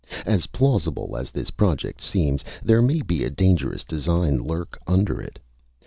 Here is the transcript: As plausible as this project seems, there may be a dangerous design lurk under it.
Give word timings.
As 0.25 0.47
plausible 0.47 1.15
as 1.15 1.29
this 1.29 1.51
project 1.51 2.01
seems, 2.01 2.43
there 2.63 2.81
may 2.81 3.03
be 3.03 3.23
a 3.23 3.29
dangerous 3.29 3.83
design 3.83 4.39
lurk 4.39 4.79
under 4.87 5.21
it. 5.21 5.37